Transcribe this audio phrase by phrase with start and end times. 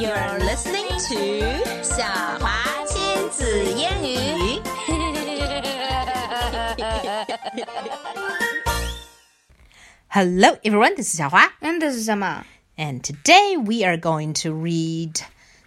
[0.00, 2.04] You're listening to 小
[2.38, 4.60] 华亲子英语。
[10.10, 12.44] Hello everyone, this is 小华 And this is Emma.
[12.76, 15.20] and today we are going to read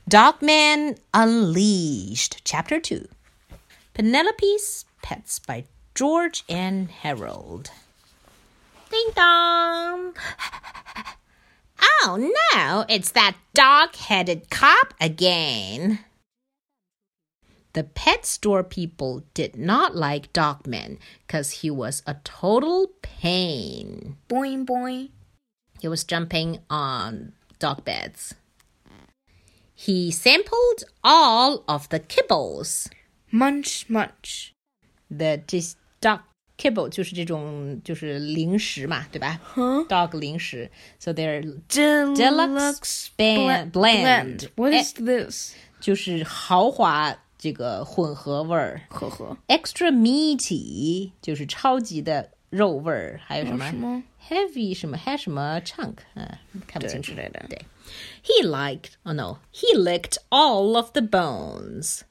[0.08, 3.08] Dogman Unleashed, Chapter 2.
[3.94, 7.70] Penelope's Pets by George and Harold.
[8.90, 10.14] Ding dong!
[11.81, 12.17] Oh
[12.55, 16.01] no, it's that dog headed cop again.
[17.73, 24.17] The pet store people did not like Dogman because he was a total pain.
[24.31, 25.11] Boing boing.
[25.81, 28.35] He was jumping on dog beds.
[29.75, 32.89] He sampled all of the kibbles.
[33.31, 34.55] Munch munch.
[35.11, 36.21] The this dog
[36.58, 39.88] kibble 就是这种就是零食嘛，对吧、 Huh?
[39.88, 40.70] Dog 零食.
[41.00, 44.50] So they're Deluxe, deluxe ban- blend.
[44.56, 44.82] What Eh.
[44.84, 45.54] is this?
[45.80, 48.82] 就是豪华这个混合味儿。
[48.90, 49.36] 呵呵。
[49.48, 56.28] Extra meaty 就是超级的肉味儿，还有什么什么 heavy 什么 还什么 chunk，嗯，
[56.68, 57.66] 看不清楚对之类的对，
[58.24, 62.02] He liked oh no, he licked all of the bones.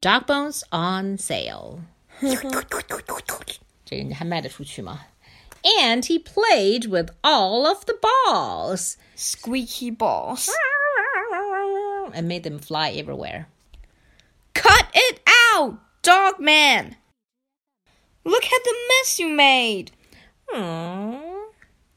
[0.00, 1.80] Dog bones on sale.
[3.84, 5.06] 这人家还卖得出去吗？
[5.82, 10.48] And he played with all of the balls Squeaky balls.
[12.14, 13.46] and made them fly everywhere.
[14.54, 15.20] Cut it
[15.54, 16.96] out, dog man.
[18.24, 19.92] Look at the mess you made.
[20.50, 21.16] Hmm.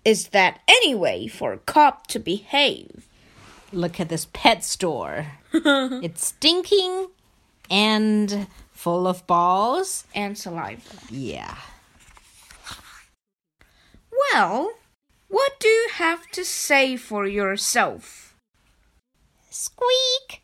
[0.05, 3.07] Is that any way for a cop to behave?
[3.71, 5.27] Look at this pet store.
[5.53, 7.07] it's stinking
[7.69, 8.47] and
[8.78, 10.04] full of balls.
[10.14, 10.80] And saliva.
[11.10, 11.56] Yeah.
[14.32, 14.74] Well,
[15.26, 18.36] what do you have to say for yourself?
[19.50, 20.42] Squeak!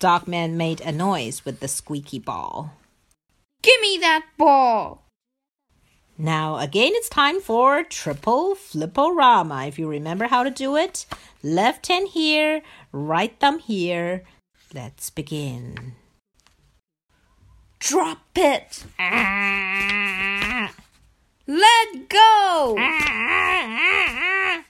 [0.00, 2.72] Dogman made a noise with the squeaky ball.
[3.62, 5.04] Give me that ball.
[6.18, 9.68] Now, again, it's time for triple flipporama.
[9.68, 11.06] If you remember how to do it,
[11.44, 14.24] left hand here, right thumb here.
[14.74, 15.94] Let's begin.
[17.79, 18.83] Drop it.
[18.97, 20.71] Ah,
[21.45, 22.75] Let go.
[22.79, 24.63] ah,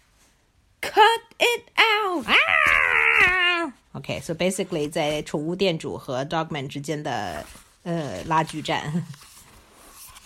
[0.81, 2.25] Cut it out.
[2.27, 3.71] ah.
[3.95, 7.45] Okay, so basically 在宠物店主和 Dogman 之间的
[7.83, 9.05] 呃拉锯战。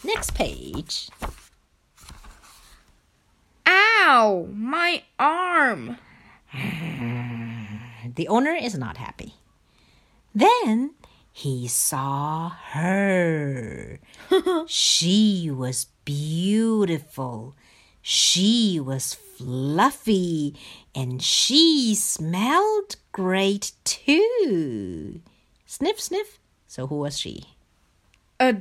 [0.03, 1.09] Next page.
[3.65, 5.97] Ow, my arm.
[8.15, 9.33] The owner is not happy.
[10.33, 10.91] Then
[11.32, 13.98] he saw her.
[14.66, 17.56] she was beautiful.
[18.02, 20.54] She was fluffy.
[20.94, 25.22] And she smelled great too.
[25.64, 26.38] Sniff, sniff.
[26.66, 27.44] So who was she?
[28.38, 28.56] A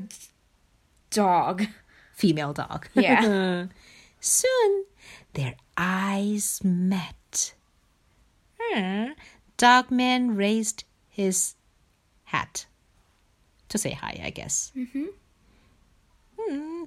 [1.09, 1.66] dog.
[2.14, 2.88] Female dog.
[2.94, 3.66] Yeah.
[4.22, 4.86] Soon
[5.34, 7.53] their eyes met.
[8.59, 9.12] Hmm.
[9.58, 11.56] Dogman raised his
[12.31, 12.67] hat
[13.69, 14.73] to say hi, I guess.
[14.77, 15.07] Mm-hmm.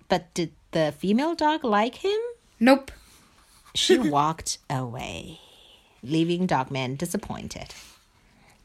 [0.07, 2.19] But did the female dog like him?
[2.59, 2.91] Nope.
[3.75, 5.39] She walked away,
[6.01, 7.75] leaving Dogman disappointed.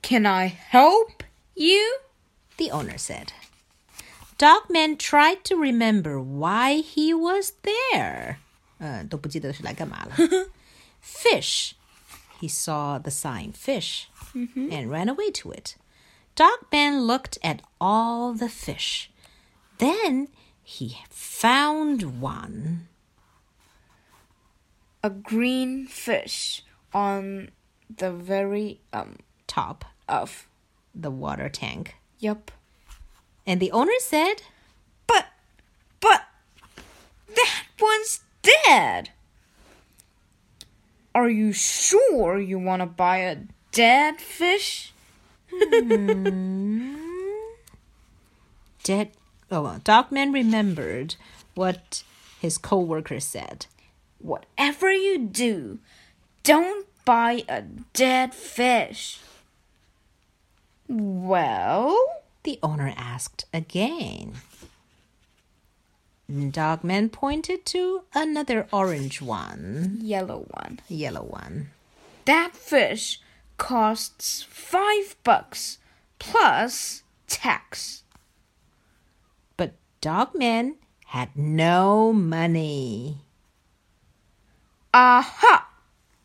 [0.03, 1.23] Can I help
[1.55, 1.99] you?
[2.57, 3.33] The owner said.
[4.39, 8.39] Dogman tried to remember why he was there.
[8.79, 10.17] 呃，都不记得是来干嘛了。
[11.03, 11.75] fish.
[12.41, 15.77] He saw the sign fish and ran away to it.
[16.40, 19.12] Dogman looked at all the fish.
[19.78, 20.30] Then
[20.64, 22.88] he found one.
[25.04, 26.64] A green fish
[26.94, 27.50] on
[27.94, 29.18] the very um
[29.48, 30.48] Top of.
[30.96, 31.96] the water tank.
[32.20, 32.52] Yup.
[33.46, 34.44] And the owner said,
[35.08, 35.26] But
[36.00, 36.22] but
[37.36, 39.10] that one's dead.
[41.14, 43.40] Are you sure you want to buy a
[43.74, 44.94] dead fish?
[45.52, 46.94] Hmm.
[48.84, 49.12] Dead.
[49.52, 51.16] Oh, well, Dogman remembered
[51.56, 52.04] what
[52.40, 53.66] his co-worker said.
[54.20, 55.80] Whatever you do,
[56.44, 57.62] don't buy a
[57.94, 59.20] dead fish.
[60.88, 61.98] Well,
[62.44, 64.36] The owner asked again.
[66.52, 70.80] Dogman pointed to another orange one, yellow one.
[70.88, 71.70] yellow one.
[72.26, 73.20] That fish
[73.60, 75.78] costs five bucks
[76.18, 78.04] plus tax.
[79.58, 83.18] But Dogman had no money.
[84.92, 85.70] Aha!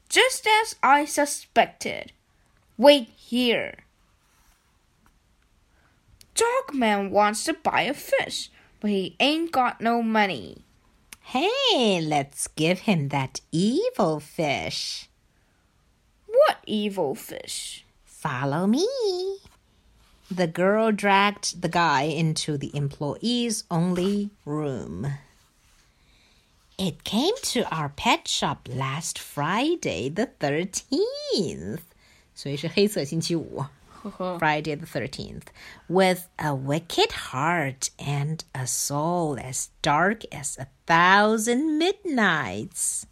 [0.08, 2.12] Just as I suspected.
[2.78, 3.75] Wait here.
[6.34, 8.50] Dogman wants to buy a fish,
[8.81, 10.64] but he ain't got no money.
[11.20, 15.08] Hey, let's give him that evil fish.
[16.33, 17.86] What evil fish?
[18.06, 18.88] Follow me.
[20.31, 25.07] The girl dragged the guy into the employees only room.
[26.77, 31.81] It came to our pet shop last Friday, the 13th.
[32.36, 33.66] 所以是黑色星期五。
[34.39, 35.48] Friday the 13th,
[35.89, 43.06] with a wicked heart and a soul as dark as a thousand midnights.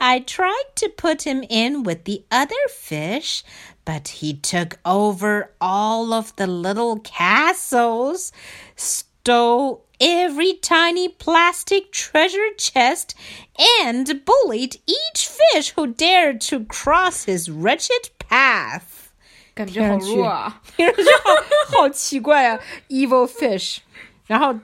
[0.00, 3.42] I tried to put him in with the other fish,
[3.84, 8.30] but he took over all of the little castles,
[8.74, 13.14] stole every tiny plastic treasure chest,
[13.80, 19.10] and bullied each fish who dared to cross his wretched path.
[19.54, 20.60] 感觉好弱啊！
[20.76, 22.60] 听 上去好好奇怪啊，
[22.90, 23.78] evil fish。
[24.26, 24.60] 然后，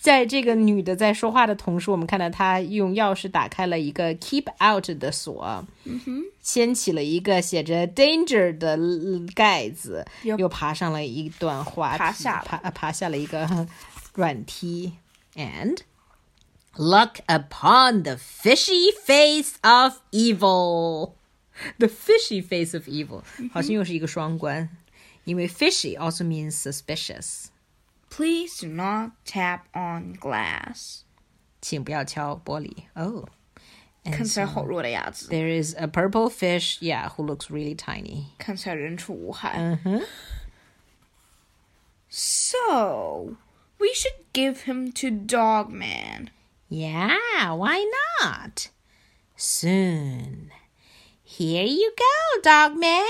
[0.00, 8.78] 在这个女的在说话的同时，我们看到她用钥匙打开了一个 keep out 的锁，嗯哼，掀起了一个写着 danger 的
[9.34, 13.68] 盖子，又爬上了一段滑梯爬下爬爬下了一个
[14.14, 14.94] 软梯
[15.34, 15.80] ，and
[16.76, 21.12] look upon the fishy face of evil。
[21.78, 23.22] the fishy face of evil，
[23.52, 24.70] 好像又是一个双关，
[25.24, 27.48] 因为 fishy also means suspicious。
[28.09, 31.03] Please do not tap on glass.
[31.61, 32.85] 请不要敲玻璃。
[32.93, 33.25] Oh.
[34.03, 38.27] And 看起来 so 好弱的样子， there is a purple fish, yeah, who looks really tiny.
[38.37, 39.57] 看起来人畜无害。
[39.57, 40.05] Uh-huh.
[42.07, 43.35] So,
[43.79, 46.29] we should give him to Dogman.
[46.69, 47.17] Yeah,
[47.55, 47.83] why
[48.21, 48.69] not?
[49.35, 50.51] Soon.
[51.23, 53.03] Here you go, Dogman.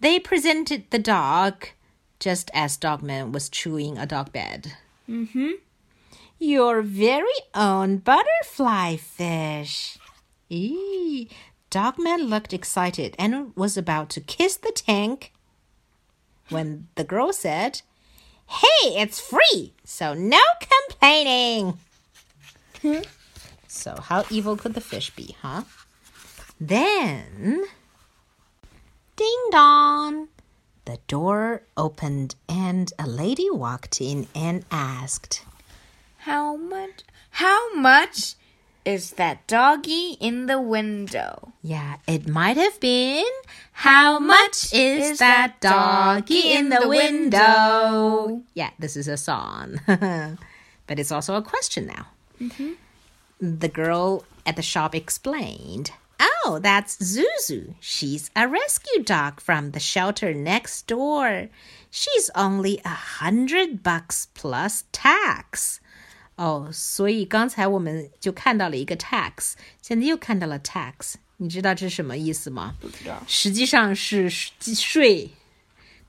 [0.00, 1.70] They presented the dog
[2.19, 4.73] just as Dogman was chewing a dog bed.
[5.07, 5.51] Mm-hmm.
[6.37, 9.97] Your very own butterfly fish.
[10.49, 11.29] Eee.
[11.69, 15.33] Dogman looked excited and was about to kiss the tank
[16.49, 17.81] when the girl said,
[18.47, 21.77] Hey, it's free, so no complaining.
[23.67, 25.63] so, how evil could the fish be, huh?
[26.59, 27.65] Then,
[29.15, 30.28] ding dong,
[30.89, 35.45] the door opened and a lady walked in and asked,
[36.17, 37.03] How much?
[37.29, 38.33] How much
[38.85, 41.53] is that doggy in the window?
[41.61, 43.29] Yeah, it might have been.
[43.71, 48.41] How much is, that doggy in the window?
[48.55, 49.79] Yeah, this is a song.
[49.85, 52.07] but it's also a question now.
[52.41, 52.73] Mm-hmm.
[53.39, 55.91] The girl at the shop explained.
[56.48, 57.74] Oh, that's Zuzu.
[57.80, 61.48] She's a rescue dog from the shelter next door.
[61.90, 65.80] She's only a hundred bucks plus tax.
[66.36, 72.74] 哦，所以刚才我们就看到了一个 tax，现在又看到了 tax，你知道这是什么意思吗？
[72.80, 73.22] 不知道。
[73.28, 75.30] 实际上是税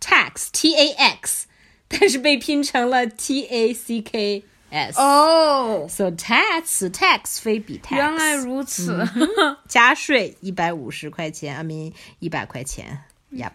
[0.02, 1.46] tax t a x，
[1.88, 5.00] 但是被拼成了 t a c k s。
[5.00, 9.08] 哦， So tax tax 非比 tax，原来如此。
[9.68, 13.04] 加税一百五十块钱，I mean 一百块钱。
[13.32, 13.54] Yep.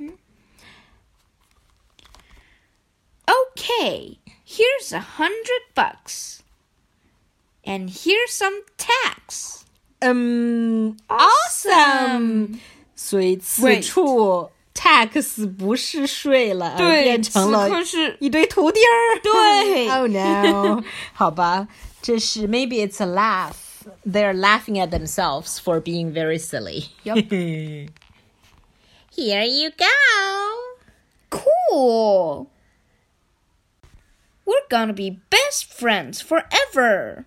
[3.26, 6.40] Okay, here's a hundred bucks.
[7.64, 9.60] And here's some tax.
[10.00, 12.58] 嗯，awesome。
[12.96, 19.20] 所以此 Wait 处 tax 不是税了，而变成了此刻是一堆图钉儿。
[19.22, 21.68] 对 oh no，好吧，
[22.00, 23.54] 这是 maybe it's a laugh.
[24.06, 26.90] They're laughing at themselves for being very silly.
[27.02, 27.16] Yup.
[29.10, 29.86] Here you go.
[31.30, 32.50] Cool.
[34.44, 37.24] We're gonna be best friends forever.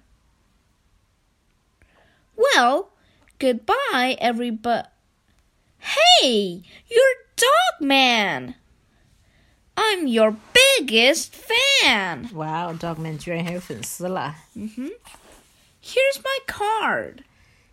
[2.36, 2.89] Well,
[3.39, 4.88] goodbye, everybody.
[5.80, 8.56] Hey, you're Dog Man.
[9.75, 12.30] I'm your biggest fan.
[12.32, 14.36] Wow, Dogman 居然还有粉丝了。
[14.56, 17.24] Here's my card.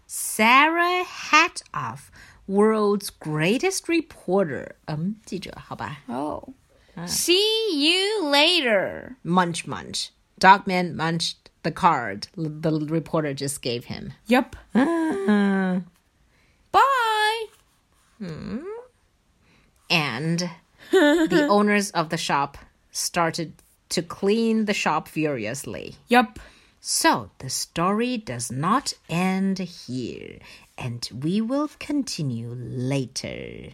[0.06, 2.10] Sarah Hatoff,
[2.48, 4.76] world's greatest reporter.
[4.86, 5.98] 嗯，记者，好吧。
[6.08, 6.48] Oh.
[7.06, 7.38] See
[7.76, 9.16] you later.
[9.22, 10.08] Munch Munch.
[10.38, 14.14] Dogman munched the card the reporter just gave him.
[14.26, 14.56] Yep.
[14.74, 15.80] Uh,
[16.72, 17.46] Bye.
[19.89, 20.49] and
[20.91, 22.57] the owners of the shop
[22.91, 23.53] started
[23.89, 25.95] to clean the shop furiously.
[26.07, 26.39] Yep.
[26.79, 30.37] So the story does not end here,
[30.77, 33.71] and we will continue later.